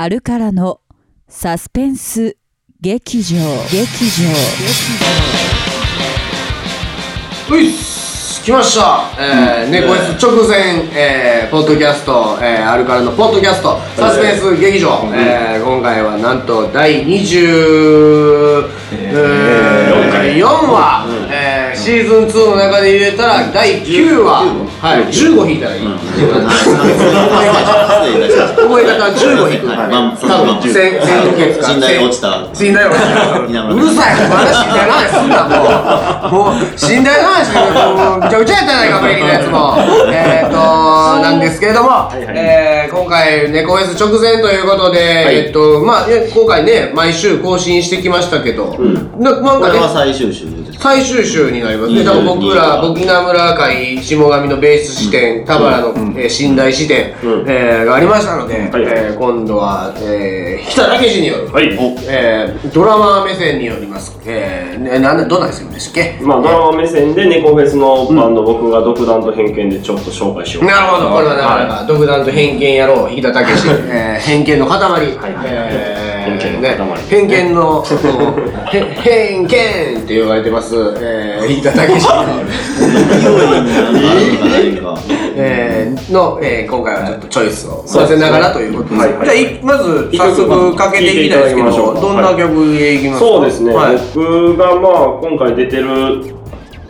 [0.00, 0.80] あるからの
[1.26, 2.36] サスペンス
[2.80, 3.36] 劇場。
[3.68, 4.28] 劇場。
[7.50, 7.98] ういっす。
[8.48, 20.97] 来ました、えー、猫 S 直前、えー、ポッドキャスト、えー、あるからのポッドキャストサスペンス劇場、えー、今回はなんと第24、えー、4話、えー、
[21.88, 24.44] シーズン2の中で入れたら第9話、
[24.76, 25.84] はい、15引いたらいい、
[28.28, 29.88] 覚え方は15引く、はい。
[29.88, 31.00] まあそう多分先先
[31.34, 31.66] 月か。
[31.66, 32.44] 信頼落ちた。
[32.52, 34.20] 信頼落ちたうるさい。
[34.28, 35.56] まだ信頼の話すんなも
[36.28, 39.78] うもう信頼の話ちゃぐちゃやったやないかペリのやつも。
[40.12, 40.56] えっと
[41.22, 48.76] なんですけれども、えー今回猫フェス直前ということで、えっとまあね今回ね毎週更新してきましたけど、
[49.18, 50.68] ななんこれかねは最終週です。
[50.78, 52.04] 最終週になりますね。
[52.04, 57.14] 多分僕ら、僕稲村会下上のベース支店、田原の、えー寝台支店、
[57.46, 61.68] えーがありましたので、はいえー今度は、えー、北武氏による、はい。
[62.08, 64.18] えードラマー目線によります。
[64.26, 66.18] えなんで、どんなでするんでしたっけ？
[66.22, 70.64] まあ、ドラマ目線で猫フェスのバンド、僕が独断と偏見でちょっと紹介しよう。
[70.64, 74.78] なるほど、これはなかなか独断と偏見野郎、引田武史、 えー、偏見の塊、
[75.44, 77.82] えー偏見の偏見の、
[79.02, 79.48] 偏見っ
[80.06, 82.14] て言われてます、えー、引田武史の、
[85.36, 88.96] えー、の、えー、今回はちょっとチョイスをさせながらということで。
[88.96, 89.00] す。
[89.00, 89.26] はいはい。
[89.26, 93.26] じゃあい、まず早速かけていきたいですけど、どんな曲でいきますか？
[93.26, 96.37] そうですね、はい、僕がまあ今回出てる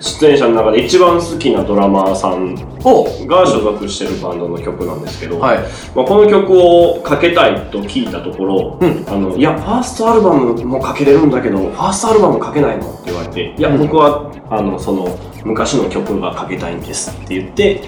[0.00, 2.54] 出演者の中で一番好きなドラマーさん
[2.84, 3.04] お。
[3.26, 5.58] が所属してるバンドの曲なんですけど、はい。
[5.94, 17.82] まあ、この曲をかけたいと聞いたところ、あのいやファーストアルバムもかけれるんだけどファーストアルバムかけないのって言われていや僕はあのその昔の曲がかけたいんですって言って、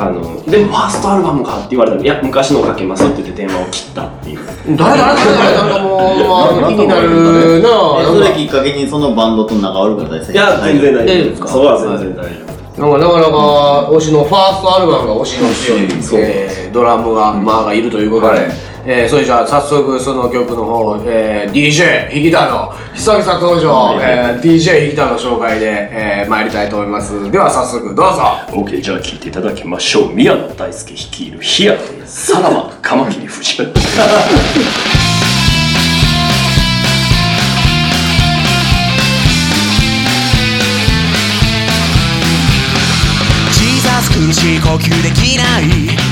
[0.00, 4.38] あのでファーストアルバムかって言われたらいや昔のかけますって言って電話を切ったっていう。
[4.76, 5.98] 誰誰誰誰なんかもう、
[6.28, 8.06] まあ、気になるなぁ。
[8.06, 11.48] それきっかけにそのバンドと仲悪くなったりするいや全然大丈夫ですか？
[11.48, 12.50] そこは全然大丈夫。
[12.80, 27.30] なんかなかなか推しのファーストアルバムが推しの強い、えードラムが、まあがいるということで、はいえーそれじゃあ早速その曲の方、えー、DJ 引田の久々登場、えー DJ 引田の紹介で、えー参りたいと思います。
[27.30, 28.22] では早速どうぞ。
[28.48, 30.14] OK じゃあ聴いていただきましょう。
[30.14, 33.64] 宮野大輔率いるヒアでさらばカマキリ夫人。
[43.52, 45.64] ジーザス苦しい呼吸できない。
[45.64, 46.09] 一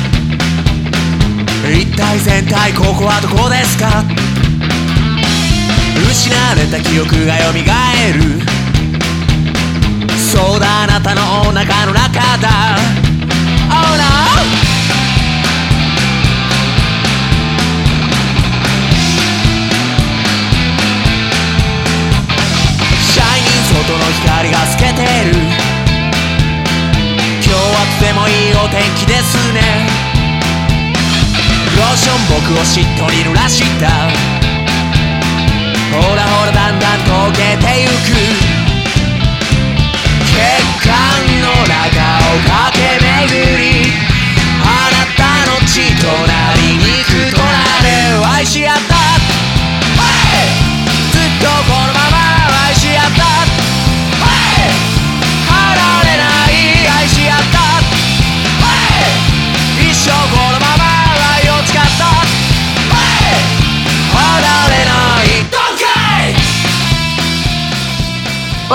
[1.99, 4.05] 体全体ここはどこですか？
[6.09, 7.59] 失われた記憶が蘇る。
[10.17, 12.79] そうだあなたのお腹の中だ。
[13.67, 14.07] Oh no!
[23.69, 25.35] 外の光が透けてる。
[27.43, 30.08] 今日はとてもいいお天気ですね。
[31.79, 32.19] ローション
[32.51, 33.89] 僕をしっとり濡らした
[35.95, 37.93] ほらほらだんだん溶けてゆく。
[40.27, 40.35] 血
[40.83, 40.91] 管
[41.41, 43.39] の中を駆け巡
[43.95, 44.08] り。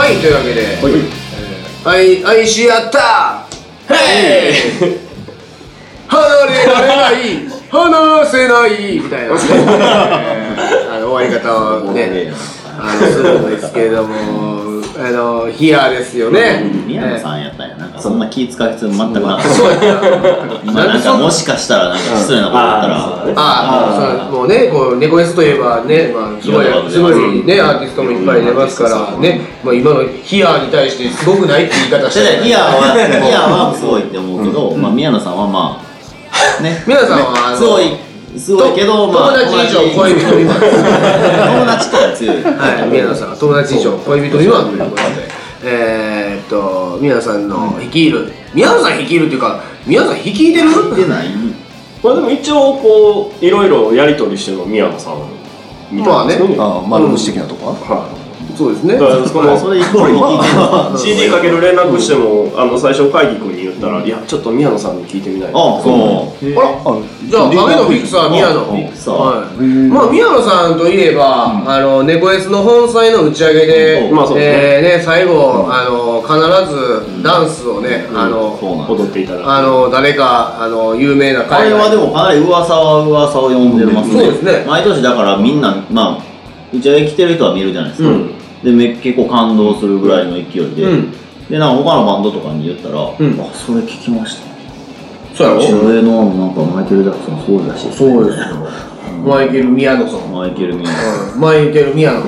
[0.04, 0.78] はいというわけで、
[1.86, 3.46] 愛愛し合った。
[3.88, 4.54] ヘイ。
[6.10, 7.48] 離れられない。
[7.72, 9.00] 離せない。
[9.00, 9.36] みたいな、
[10.94, 12.34] あの終わり方をね
[12.78, 16.70] あのするんですけれどもあのヒアですよね。
[16.86, 17.78] 宮野さんやったんや。
[17.78, 19.74] なんかそんな気使う必要全くなかっそう
[20.64, 23.34] 今なんかもしかしたらなんか失礼なことだったら。
[23.36, 36.84] ああもうねこう猫 S といえばね、まあ、すごいすごいねアーティストもいっぱい出ますからね、まあ、今のヒアに対してすごくないって言い方してで ヒアはヒアはすごいって思うけど、まあ宮野さんはまあね。
[36.86, 45.02] 皆さんはすごいすごいけどまあ友達以上恋人未満友達とは強いはい、宮野さんが友達以上恋人未満ということで、
[45.66, 48.10] えー、っと、宮野さんの率い。
[48.10, 51.30] る、宮野さん率いるっていうか、宮野さん率いてる出ない
[52.04, 55.18] まあでも一応こういろいろやり取りしてるの宮野さん
[55.90, 56.36] みたいなまあね。
[56.60, 57.68] ああ丸虫的なとこ？
[57.68, 58.24] は、は
[58.56, 58.96] そうですね。
[58.96, 60.06] いだからそのそれイコ
[60.98, 65.54] CD かける連絡してもあの最初会議君に言ったら、いや、ちょっと宮野さんに聞いてみないあ
[65.84, 66.54] そう。
[66.54, 68.66] あらじゃあ影のフィクサー宮野。
[68.66, 69.14] フィクサー。
[69.14, 69.90] はい。
[69.90, 74.88] まあ宮野さんといえば、あの猫 S の本祭の打ち上げで、まあそうですね。
[74.88, 76.34] えーね最後、あの必
[76.72, 78.58] ずダンスをね、あの
[78.90, 79.50] 踊っていただいて。
[79.50, 84.22] あの誰かあの有名なあれはでもかなり噂は噂を呼んでますね。
[84.22, 84.66] そうですね。
[84.68, 86.24] 毎年だからみんな、まあ、
[86.74, 88.10] 打ち上げ来てる人は見るじゃないですか。
[88.10, 88.32] うん。
[88.64, 93.02] で、め結構感動するぐらいの勢いで、うんで、なんか他のバンドとかに言ったら、ん。
[93.02, 94.54] あ、それ聞きました。
[95.36, 95.88] そうやろ？
[95.90, 97.92] 上のなんかマイケル・ジャクソンそうらし。
[97.92, 98.46] そうですよ。
[99.26, 100.32] マイケル宮野さん。
[100.32, 101.40] マイケル・ミアうん。
[101.40, 102.20] マイケル宮野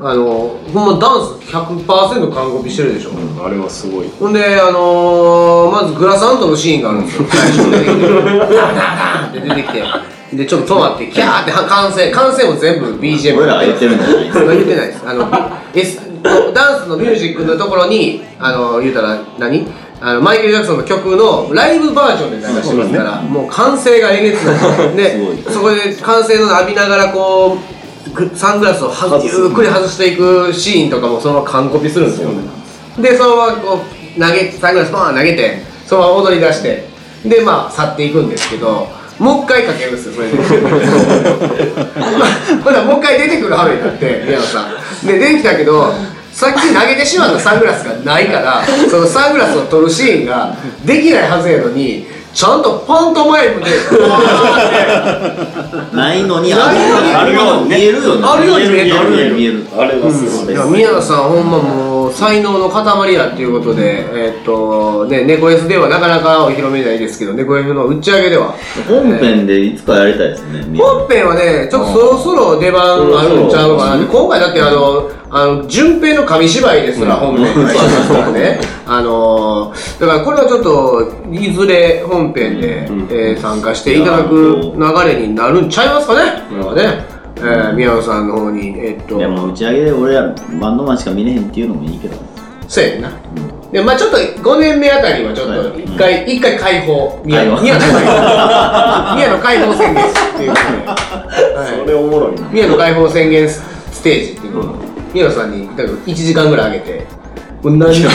[0.00, 4.08] あのほんまダンス100%完コピしてるでしょ、うんあれはすごい。
[4.08, 7.28] ほんで、あのー、まずグラサントのシーンがあるんですよ。
[7.30, 7.70] 最初に。
[7.72, 8.20] 出てきて、
[9.38, 13.36] って出てきて、で、ちょっと止まって、キャーって完成、完成も全部 BGM。
[13.36, 14.44] 俺らが言ってるんじゃないですか。
[14.52, 15.08] 言ってないです。
[15.08, 15.30] あの、
[15.74, 19.66] S、ダンスのミュージックのところに、あの、言うたら何、
[20.00, 24.96] あのマイケル・ジャクソンの曲のライブバージョンで流してますから、もう歓声がえげつない。
[24.96, 25.18] で、
[25.50, 27.80] そこで歓声の浴びながらこう、
[28.14, 32.30] ぐサングラスをはゆっくり外していくシーンとかもそのまま完コピするんですよ。
[32.98, 33.78] でそのままこ
[34.16, 36.88] う投げサングラスバーン投げてそのまま踊り出して
[37.24, 38.88] でまあ去っていくんですけど
[39.20, 40.36] もう一回かけるんですよそれで。
[42.64, 44.64] ほらもう一回出てくる羽目になって宮野さん。
[45.06, 45.92] で出てきたけど
[46.32, 53.66] さっき投げてしまったサングラスがないからそのサングラスを取るシーンができないはずやのにちゃんとパントマイムで
[55.92, 58.22] ないのにないのにあるように見えるよね。
[58.24, 59.66] あるように見えるあるように見える。
[59.76, 60.54] あれはすごい。
[60.70, 68.54] 宮野さんほんまもう才能の塊やっていうことでえーっとね猫 S ではなかなかお披露目ないですけど猫 F の打ち上げでは。
[68.88, 72.82] 本編でいつかやりたいですね本編はねちょっとそろそろ出番
[73.18, 77.46] あるんちゃうかな今回だってあのあの順平の紙芝居ですら本編。
[77.46, 78.60] に入ってますからね。
[78.86, 86.42] あのーだからこれはちょっといずれ本編で、えー参加していただく流れになるんちゃいますかね。
[86.48, 87.04] これはね、
[87.40, 92.16] えー宮野さんの方にえーっといやもう打ち上げで俺らバンドマンしか見れへんっていうのもいいけど
[92.70, 93.10] そうやんな。
[93.72, 97.20] で、まあちょっと5年目あたりはちょっと一回、一回解放。
[97.24, 99.14] 宮野、解放宮野解放。
[99.16, 101.56] 宮野解放宣言っていうことで。
[101.56, 102.48] は いそれおもろいな。
[102.52, 103.60] 宮野解放宣言ス
[104.04, 104.64] テージっていうのを、
[105.12, 107.06] 宮野さんに、だから1時間ぐらいあげて、
[107.62, 108.10] もう何時間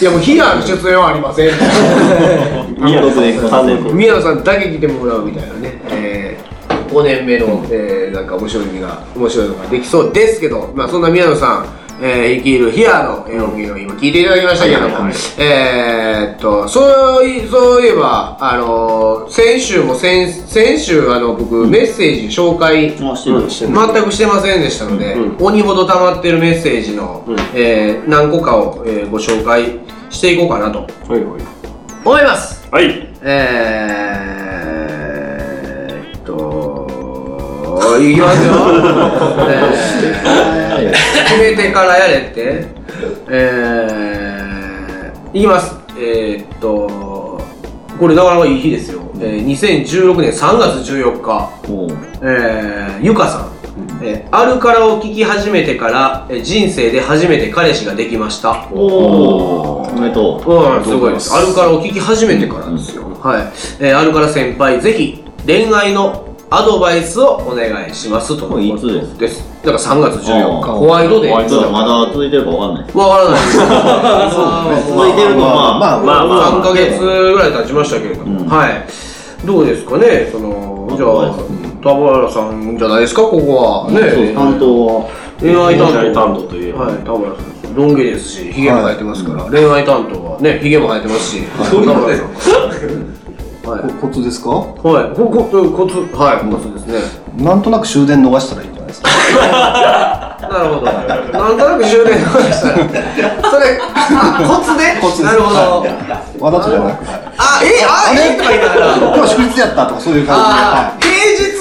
[0.00, 1.50] いやもう避難出演はありません。
[3.94, 5.81] 宮野さんだけ来てもらうみたいなね。
[6.92, 11.66] えー5年目の、えーなんか面白いのが面白いのができそうですけど、まあそんな宮野さん、
[12.04, 15.08] えー、生きるヒアのえー音源を今聞いていただきましたけども、
[15.38, 23.30] えーっとそういそういえばあのー先週も先先週あの僕メッセージ紹介あして
[23.66, 23.72] る。
[23.72, 27.24] 全くしてませんでしたので、鬼ほど溜まってるメッセージの、
[27.54, 29.80] えー何個かを、えーご紹介
[30.10, 30.86] していこうかなとは
[31.16, 31.42] いはい。
[32.04, 32.68] 思います。
[32.70, 33.08] はい。
[33.22, 34.11] え
[37.98, 38.52] いきますよ、
[39.48, 40.92] え。
[40.92, 40.92] ー
[41.28, 42.66] 決めてからやれって。
[43.28, 45.76] えー、いきます。
[45.98, 47.22] えーっと
[47.98, 51.88] これなかなかいい日ですよ、えー、2016年3月14日もう
[52.22, 53.52] えー、ゆかさん、
[54.02, 58.68] えーアルカラを聴き始めてから、えー人生で初めて彼氏ができました。
[58.72, 60.78] おおおめでとう。
[60.78, 61.32] うん、すごいです。
[61.34, 63.04] アルカラを聞き始めてからですよ。
[63.20, 63.42] はい。
[63.78, 68.60] えー、アルカラ先輩、ぜひ、恋愛のアドバイスをお願いしますと。
[68.60, 69.42] いつですです。
[69.64, 71.30] だから3月14日、ホワイトデー。
[71.30, 73.56] ホワイトちょっとまだ続いてるかわかんないですわからないです。
[74.92, 78.84] 続いてるのはまあまあまあ3ヶ月ぐらい経ちましたけれども、うんはい。
[79.46, 81.34] どうですかね、その、じゃあ
[81.82, 83.90] 田原さんじゃないですか、ここは。
[83.90, 83.98] ね。
[83.98, 85.08] そうです担当は
[85.40, 86.42] 恋愛担当。
[86.42, 87.74] といえばはい、田原さんです。
[87.74, 93.11] ロン毛ですし、ヒゲも生えてますから、恋愛担当はね、ヒゲも生えてますし、田原さん。
[93.64, 93.92] はい。
[94.00, 94.50] コツですか？
[94.50, 97.00] はい、ここコツ、はい、コツですね。
[97.44, 99.08] なんとなく終電逃したらいいんじゃないですか？
[100.52, 100.92] なるほど。
[100.92, 100.98] な
[101.54, 102.74] んとなく終電逃したら、
[103.50, 104.98] それ、あコツね。
[105.00, 105.86] コツなるほど。
[106.44, 108.96] わざとじゃなくはいあ、え、あ、えとか言いながら。
[109.16, 111.12] 今日祝日やったとかそういう感あー、平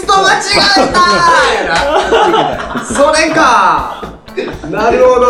[0.01, 2.84] 日と 間違えた。
[2.84, 4.01] それか。
[4.72, 5.26] なるほど。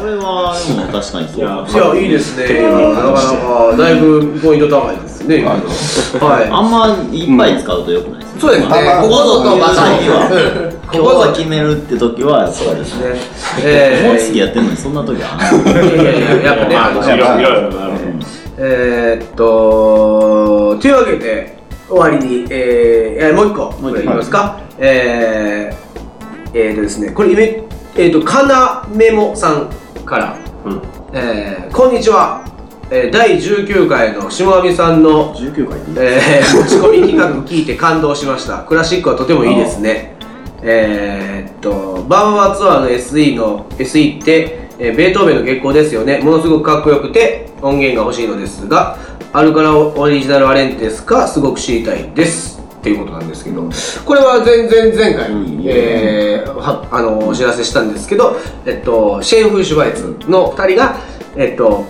[0.00, 2.62] それはでも確かにそういやいや、いいですね。
[2.62, 5.44] なかなか、だいぶポイント高いですね。
[5.44, 6.48] はい。
[6.50, 8.74] あんまいっぱい使うとよくないですねそうですね。
[9.02, 10.72] ここぞとばかりは。
[10.92, 13.16] 今日は 決めるって時はやっぱりそうですね。
[13.64, 18.44] えもう月やってんのにそんな時はいやいやいや、やっぱね、まあ、あのいろいろいろいろなるほど。
[18.56, 24.58] えーっと、というわけで、終わりに、えー、えーもう一個、これいきますか。
[24.78, 27.63] えー、えーとですね、これ、
[27.96, 29.70] えーっと、かなメモさん
[30.04, 30.82] から、うん。
[31.12, 32.44] えー、こんにちは。
[32.90, 38.64] えー第19回の下上さんの19回でいいえー、持ち込み企画聞いて感動しました。
[38.64, 40.16] クラシックはとてもいいですね。
[40.62, 46.18] えー、っとバンバーツアーの SE の SE って、えーベートーベンの月光ですよね。
[46.18, 48.98] ものすごくかっこよくて音源が欲しいのですが
[49.32, 52.53] アルカラオリジナルアレンジですかすごく知りたいです
[52.84, 53.62] っていうことなんですけど
[54.04, 55.62] これは前々前回、うん。
[55.64, 58.36] えーはあのお知らせしたんですけど、
[58.66, 60.96] えっと、シェーン・フーシュバイツの2人が
[61.34, 61.86] えっと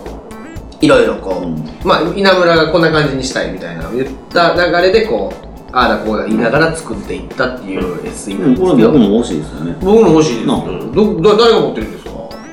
[0.81, 1.57] いろいろこう、うん。
[1.85, 9.77] まあ稲村がこんな感じにしたいみたいな言った流れでこうああだこうだ言いながら作っていったっていう SE なんですけど、僕も欲しいですよね。
[9.81, 10.47] 僕も欲しいです。
[10.47, 12.04] 誰が持ってるんです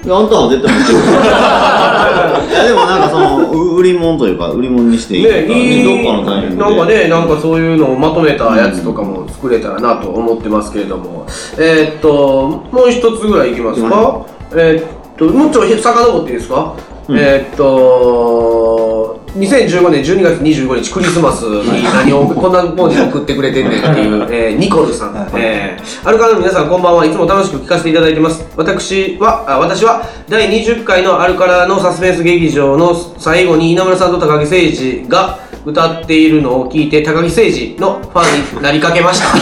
[0.04, 0.74] あんたは絶対
[2.50, 6.70] いやでもなんかそのう売り物というか売り物にしていいとかね、いいどっかのタイミングで。
[6.70, 11.26] なんかね、なんかそういうのをまとめたやつとかも作れたらなと思ってますけれども、
[11.58, 14.22] えーっと、もう一つぐらいいきますか？
[14.56, 16.74] えーっと、もうちょい遡っていいですか、
[17.08, 17.18] うん。
[17.18, 27.06] えーっと、2015年12月25日クリスマスに何をこんなポーズ送ってくれてんねんっていう、えーニコルさん、えーアルカラの皆さんこんばんは。
[27.06, 28.44] いつも楽しく聞かせていただいてます。
[28.58, 39.28] 私はあ私は第20回のアルカラのサスペンス劇場の最後に稲村さんと高木誠二が歌っているのを聞いて高木誠二のファンになりかけました。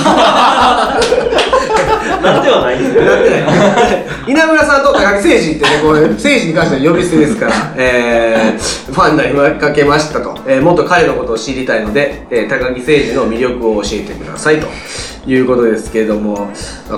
[2.22, 3.44] なんではないんですよなってない？
[4.40, 14.68] 稲村さんと高木誠二ってねこれ誠二に関しては呼び捨てですから、 えー、ファンになりかけましたと、えーもっと彼のことを知りたいので、えー高木誠二の魅力を教えてくださいと。
[15.28, 16.48] いうことですけれども。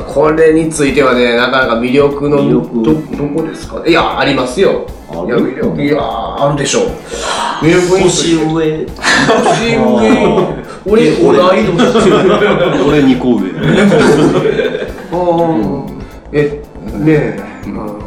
[0.08, 2.84] これについてはねなかなか魅力の魅力。
[2.84, 3.82] どどこですか？
[3.86, 4.86] いやありますよ。
[5.12, 5.82] いや魅力。
[5.84, 7.66] いやあるでしょう。
[7.66, 8.46] 魅力に年上。
[8.46, 10.56] 年上。
[10.86, 11.78] 俺同い年
[12.88, 13.50] 俺2 個上。
[15.12, 15.92] あー
[16.34, 16.61] え
[17.01, 17.39] ねえ、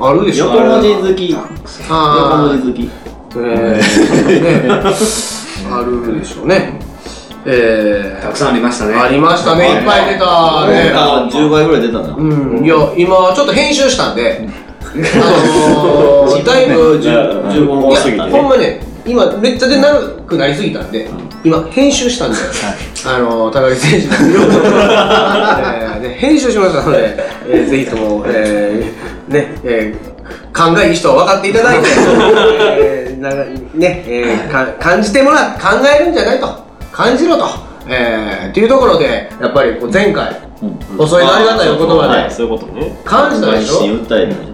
[0.01, 1.31] あるでしょ横文字好き。
[1.31, 1.43] 横
[1.91, 2.91] あ文字好き。
[3.37, 4.71] えー、ね
[5.71, 6.79] あるでしょうね。
[7.47, 8.95] えたくさんありましたね。
[8.95, 9.69] ー、ありましたね。
[9.69, 9.81] い。
[9.81, 10.93] っぱい出たね。
[10.95, 12.15] あ10倍ぐらい出たな。
[12.15, 12.65] うん。
[12.65, 14.49] いや今ちょっと編集したんで。
[14.83, 18.25] あのー、 だいぶじゃあ15本いや過ぎて。
[18.27, 21.09] ねほんまね今めっちゃで長くなりすぎたんで、
[21.45, 22.37] 今編集したんで、
[23.07, 27.17] あの高木選手の魅力を、 えーね編集しましたので、
[27.49, 30.15] えーぜひとも、えーねえー
[30.53, 31.89] 勘がいい人は分かっていただいて、
[32.81, 33.31] えーな
[33.75, 35.69] ねえーか感じてもら考
[36.01, 36.49] えるんじゃないと。
[36.93, 37.45] 感じろと、
[37.89, 40.31] えーっていうところでやっぱりこう前回、
[40.97, 42.97] 遅いのありがたいお言葉で、はいそういうことね。
[43.05, 43.81] 感じたでしょ？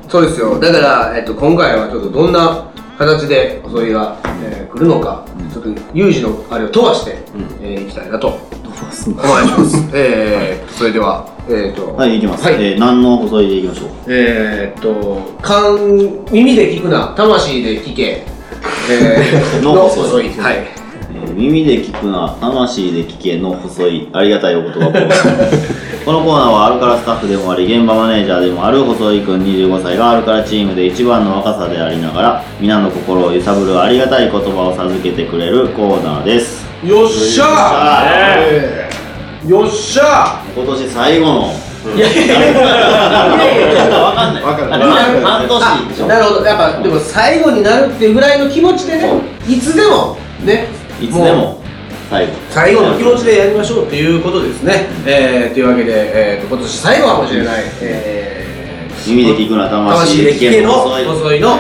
[0.09, 0.59] そうですよ。
[0.59, 2.65] だから、えっと、今回はちょっとどんな
[3.01, 7.19] 形で細いが、えー来るのか、ちょっと有事のあれを飛ばして、
[7.63, 8.29] えーいきたいなと。
[8.29, 9.89] お願いします。
[9.95, 12.45] えー、それではえっ、とはい行きます。
[12.45, 12.55] はい。
[12.55, 13.89] えー何の細いでいきましょう？
[14.09, 17.13] えー、っと勘耳で聞くな。
[17.17, 18.23] 魂で聞け。
[18.91, 20.57] えー、 の細いはい。
[20.57, 20.80] えー
[21.35, 36.65] 耳で聞くな魂で聞けの細いありがたいお言葉コーナーこのコーナーはアルカラスタッフでもあり現場マネージャーでもある細井くん25歳がアルカラチームで一番の若さでありながら皆の心を揺さぶるありがたい言葉を授けてくれるコーナーです。
[36.85, 39.49] よっしゃー！
[39.49, 41.53] よっしゃ今年最後の。
[41.97, 44.81] いやいやいやいやわかんないわかんない
[45.23, 49.11] 半年でしょなるほどやっぱでも最後になるっていうぐらいの気持ちでね
[49.49, 50.69] いつでもね
[51.01, 51.61] いつでも。
[52.11, 54.89] 最後最後の気持ちでやりましょうということですね。
[55.07, 61.55] えー、というわけで、えー、と今年最後かもしれない、えー、耳で聞くな魂で聞けの細いの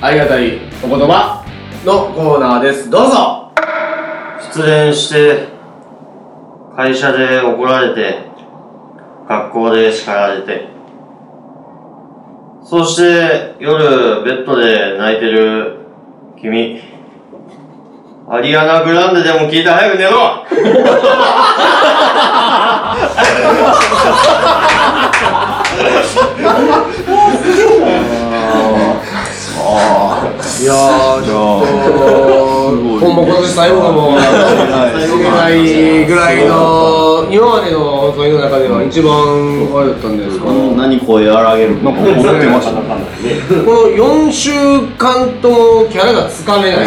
[0.00, 1.44] ありがたいお言葉
[1.84, 2.88] のコーナーです。
[2.88, 3.52] どうぞ。
[4.40, 5.48] 失恋して
[6.74, 8.24] 会社で怒られて
[9.28, 10.68] 学校で叱られて。
[12.64, 15.76] そして夜ベッドで泣いてる
[16.40, 16.80] 君
[18.28, 20.10] アリアナ・グランデでも聞いて早く寝ろ。
[30.60, 31.66] いやー、ちょっと、
[33.00, 34.30] ほんま今年最後かもしれ
[35.30, 39.12] ないぐらいの、今までのそういうの中では一番
[39.76, 40.44] あれだったんですか？
[40.44, 42.00] こんなに声荒げるなんか。
[42.02, 42.82] 怒ってましたね
[43.64, 44.52] この4週
[44.96, 46.86] 間ともキャラがつかめない。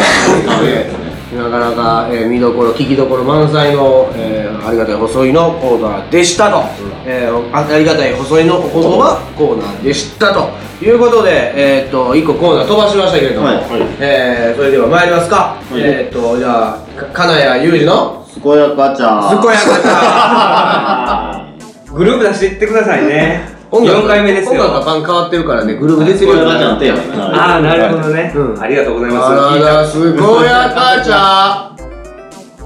[0.64, 6.62] で、なかなか、えー見どころ、聞きどころ満載の、えーありがたい細いのコーナーでしたと、
[7.04, 10.50] えーあありがたい細いのお言葉コーナーでしたと
[10.84, 13.60] いうことで、えーっと、1個コーナー飛ばしましたけれども、はい。
[14.00, 15.56] えーそれでは参りますか。
[15.72, 15.74] い。
[15.78, 19.30] えーっと、じゃあ、か金谷裕二の、健やかちゃん。
[19.30, 21.42] すこやかちゃ
[21.90, 21.92] ん。
[21.96, 23.55] グループ出していってくださいね。
[23.70, 28.38] 音楽4回目ですよ音楽が番変わってるからね、グルーブ出てるよがちゃんテーマになああ、なるほどねう。
[28.54, 29.26] んありがとうございます。
[29.26, 31.76] あらら、すごやかちゃ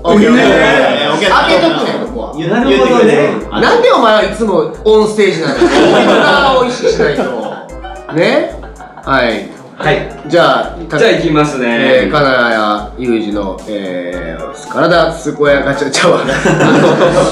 [0.02, 2.34] オッケーオッケーえーオッケー開けとくねん、ここは。
[2.36, 5.68] 言ってくれてあなんでお前はいつもオンステージなんだよ。
[6.58, 7.22] オンを意識しないと。
[8.14, 8.54] ね？
[9.04, 9.48] はい。
[9.78, 10.08] はい。
[10.26, 12.02] じゃあ、たじゃあ行きますね。
[12.04, 16.24] えー、金谷裕二の、えー、体健やかちゃちゃは、あ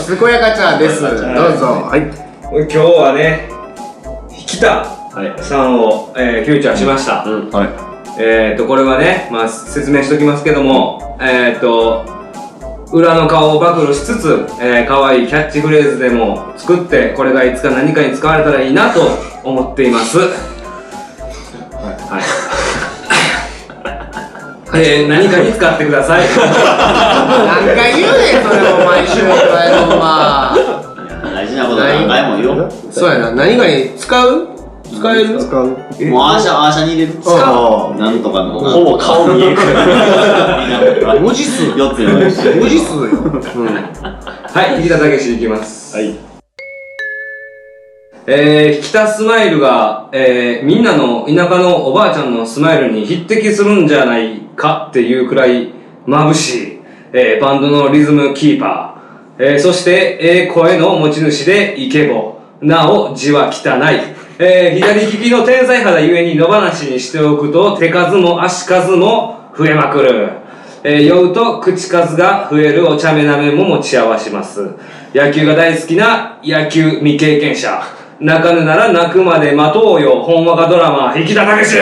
[0.08, 1.02] の健やかちゃです。
[1.02, 1.12] どう
[1.58, 1.66] ぞ。
[1.84, 2.00] はい。
[2.50, 3.50] 今日はね、
[4.48, 4.84] 北
[5.42, 7.22] さんを、えーフューチャーしました。
[7.22, 8.20] はい。
[8.20, 12.04] えー、とこれはね、まあ、説明しておきますけども、えー、と
[12.92, 19.02] 裏の顔を暴露しつつ、えー、可愛いキャッチフレーズでも作ってこれがいつか何かに使われたらいいなと
[19.44, 20.18] 思っています。
[20.18, 20.24] は
[24.78, 26.26] い、えー、何かに使ってください。
[26.26, 30.77] 何回言うねん、それを毎週お前ほんま。
[32.08, 34.48] なこと何回も言おうそうやな、何かに使う？
[34.90, 35.38] 使える？
[35.38, 35.66] 使う。
[35.66, 35.76] もう
[36.22, 37.18] アーシャアーシャに入れる。
[37.26, 38.58] あなんとかの。
[38.58, 39.56] ほぼ顔見える。
[39.56, 41.20] から。
[41.20, 41.72] 文字数。
[41.72, 43.08] 4つ用意して文字数よ。
[44.50, 45.94] はい引田武史いきます。
[45.94, 46.16] はい。
[48.30, 55.72] えー、北スマイルが、えー、みんなの田舎のおばあちゃんのスマイルに匹敵するんじゃないかっていうくらい
[56.06, 56.80] 眩しい、
[57.14, 58.87] えー、バンドのリズムキーパー、
[59.38, 70.30] えー、そして、えー、声の持ち主でイケボなお字は汚い、えー、左利きの天才肌ゆえに野放しにしておくと手数も足数も増えまくる。
[70.84, 74.74] えー酔うと口数が増えるお茶目な面も持ち合わします。
[75.12, 77.82] 野球が大好きな野球未経験者。
[78.20, 80.22] 泣かぬなら泣くまで待とうよ。
[80.22, 81.78] ほんわかドラマ引田武史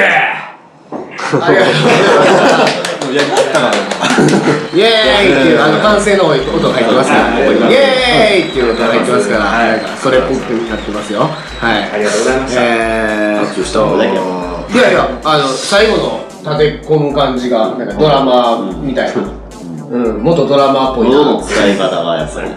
[1.43, 2.97] ありがとうございます。
[4.75, 9.45] イエーイっていう、あの、歓声の音が入ってますから、イエーイっていう音が入ってますから、
[10.03, 10.33] それっぽく
[10.69, 11.21] なってますよ。
[11.21, 11.27] は
[11.75, 11.91] い。
[11.95, 13.45] ありがとうございましたえー、
[14.75, 19.23] いやいや、あの、最後の立て込む感じが、なんかドラマみたいな。
[19.89, 21.41] うん、元ドラマーっぽいな。
[21.43, 22.49] 使い方がやっぱり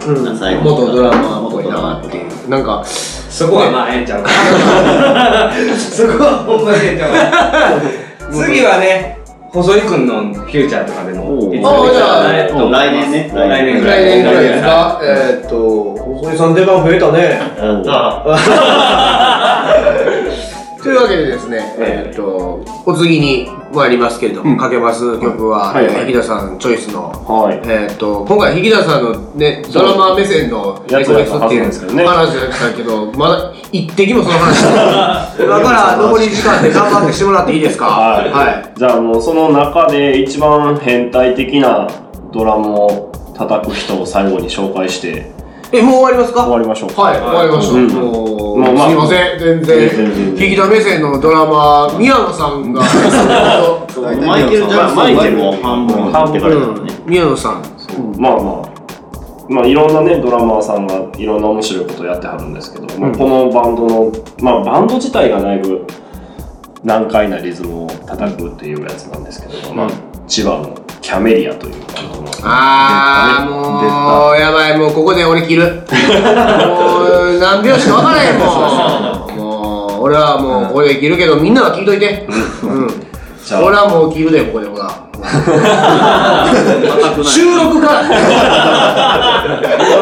[0.63, 2.49] 元ドラマーっぽいなっていう。
[2.49, 2.83] なんか、
[3.29, 4.29] そこはまあええんちゃうか
[5.77, 9.17] そこはほんまにええんちゃうか次はね
[9.51, 13.31] 細井君のフューチャーとかでもいつも来年ね。
[13.33, 14.05] 来年ぐらい。
[14.05, 14.99] 来年ぐらいですか？
[15.01, 17.39] えーっと、細井さん出番増えたね。
[20.81, 27.57] というわけでですね、えーっと、お次に参りますけれども、かけます曲は、はいはい田さんチョイスの、はい。
[27.65, 34.63] えーっと、今回、日田さんのね、ドラマー目線のやつだったはずなんですけどね話だったけど、まだ一滴もその話。
[35.37, 37.85] だから、残り時間で頑張ってしてもらっていいですか？
[37.85, 38.31] はい。
[38.31, 38.71] はい。
[38.75, 41.87] じゃあもうその中で一番変態的な
[42.31, 45.31] ドラムを叩く人を最後に紹介して
[45.71, 46.41] え、もう終わりますか？
[46.43, 46.89] 終わりましょう。
[46.89, 47.01] か。
[47.03, 47.73] はい、終わりました。
[47.75, 47.77] う。
[47.79, 47.87] ん。
[47.89, 48.23] も
[48.59, 50.49] う、すいません、全然、全然全然。
[50.51, 56.93] 引田目線のドラマー、宮野さんが、マイケル・ジャクソンでも半分半分かれたのね。
[57.05, 57.61] 宮野さん。
[58.17, 58.69] まあまあ。
[59.51, 65.87] まあいろんなねドラマーさんがいろんな面白いことをやってはるんですけど、まあこのバンドのまあバンド自体がだいぶ
[66.83, 69.89] 難解なリズムを叩くっていうやつなんですけど、まあ
[70.27, 73.88] 千葉のキャメリアというバンドのあー、もう、やばい、もう
[74.99, 75.63] ここで俺切る。
[75.63, 78.45] もう、何拍子か分からへん、も
[79.27, 79.37] う。
[79.37, 82.27] もう、俺はもうここで切るけど、みんなは聞いといて。
[82.63, 82.89] うん。
[83.45, 84.89] じゃあ俺はもう切るで、ここで、ほら。
[87.23, 88.03] 収録から。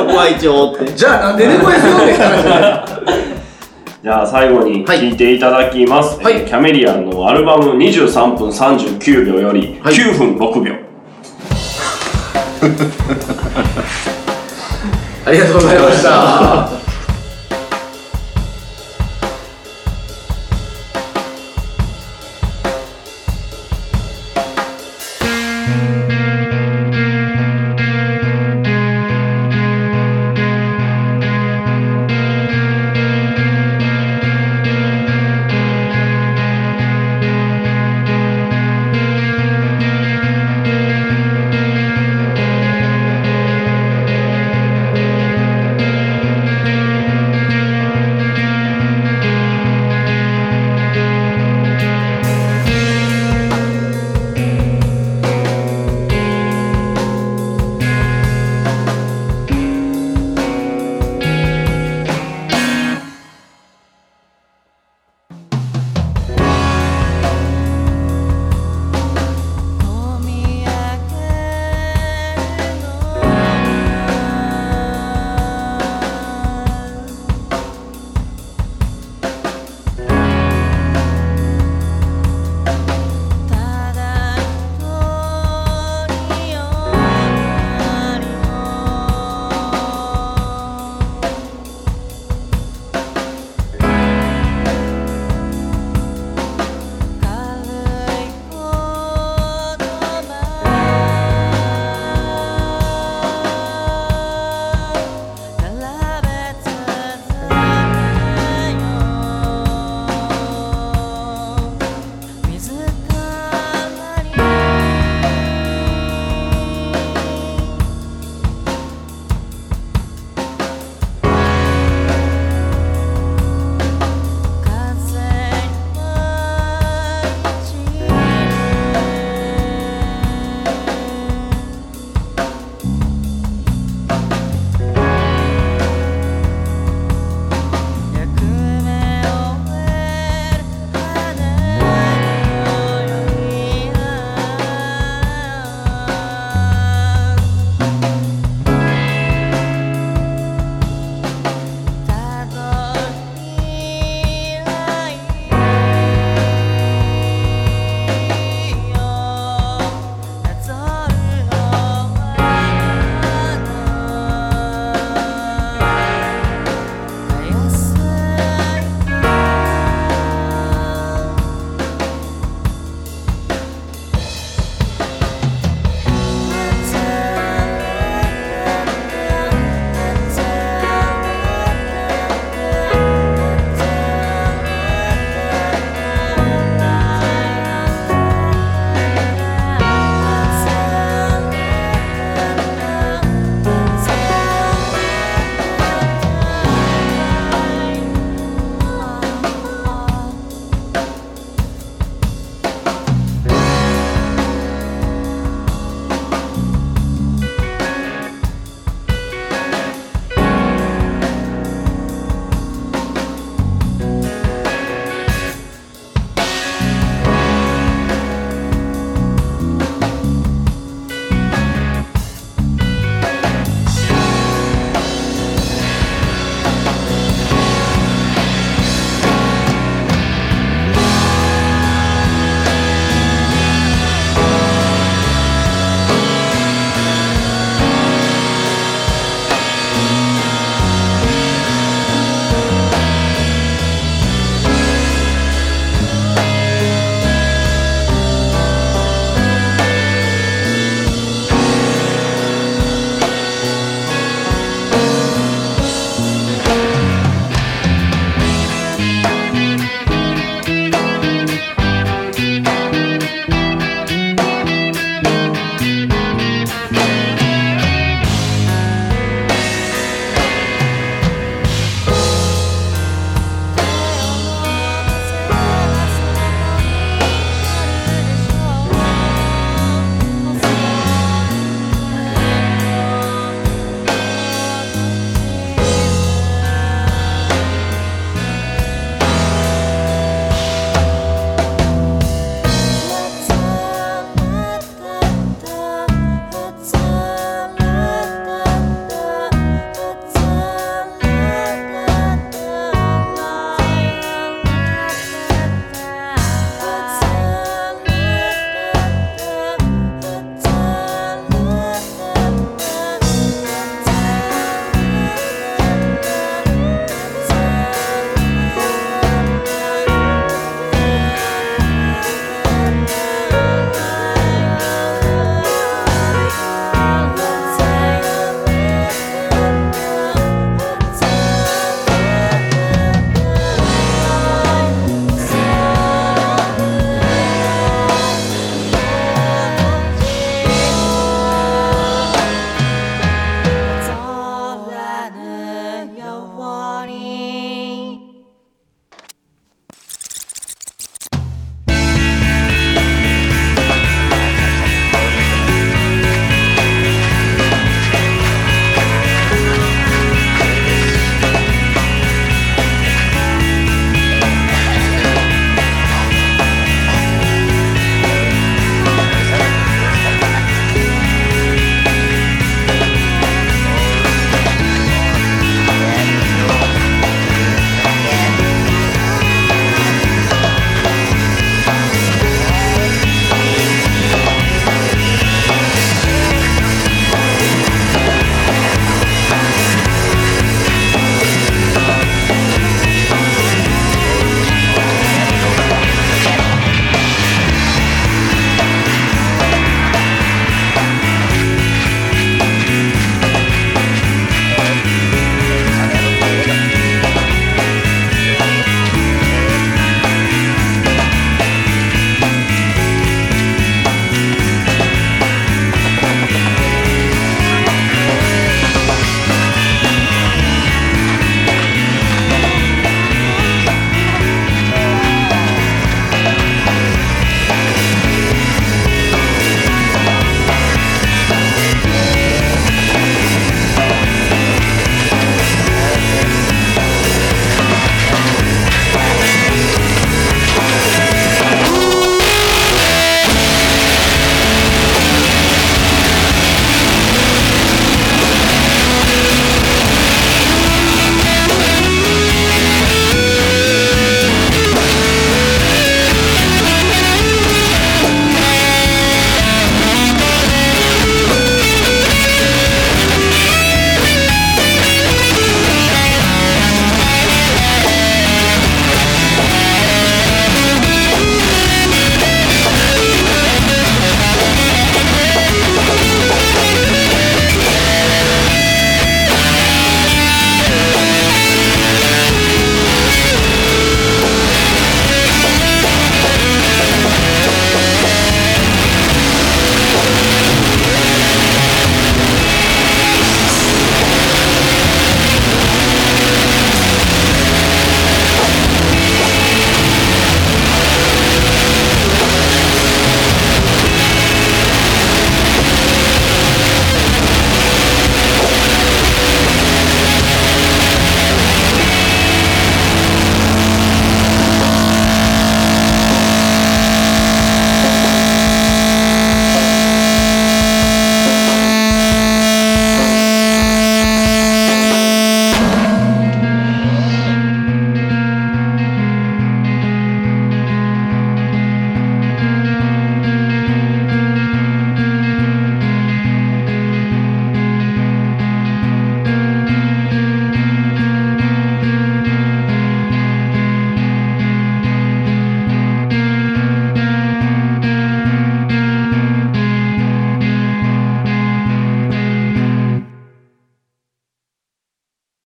[0.05, 3.27] 僕は一応追ってじゃあ、なんで猫やすよって話じゃない
[4.01, 10.73] じゃあ最後に聴いていただきます、はいえーキャメリアンのアルバム23分39秒よりはい9分6秒、
[15.27, 16.69] ありがとうございました。「